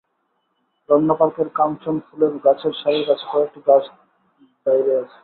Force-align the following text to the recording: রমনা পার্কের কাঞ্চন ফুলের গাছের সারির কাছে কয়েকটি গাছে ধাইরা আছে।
রমনা 0.89 1.15
পার্কের 1.19 1.49
কাঞ্চন 1.55 1.95
ফুলের 2.05 2.33
গাছের 2.45 2.73
সারির 2.81 3.05
কাছে 3.09 3.25
কয়েকটি 3.31 3.59
গাছে 3.67 3.91
ধাইরা 4.65 4.93
আছে। 5.03 5.17